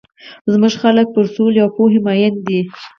[0.51, 2.59] زموږ خلک پر سولي او پوهي مۀين دي.